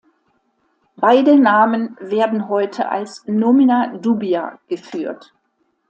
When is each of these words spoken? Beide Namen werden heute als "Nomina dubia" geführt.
Beide 0.95 1.37
Namen 1.37 1.95
werden 1.99 2.49
heute 2.49 2.89
als 2.89 3.23
"Nomina 3.27 3.97
dubia" 3.97 4.57
geführt. 4.67 5.35